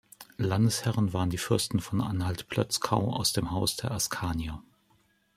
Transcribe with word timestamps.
Landesherren 0.39 1.13
waren 1.13 1.29
die 1.29 1.37
Fürsten 1.37 1.79
von 1.79 2.01
Anhalt-Plötzkau 2.01 3.13
aus 3.13 3.33
dem 3.33 3.51
Hause 3.51 3.77
der 3.83 3.91
Askanier. 3.91 4.63